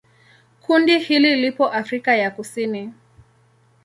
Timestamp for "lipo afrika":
1.35-2.15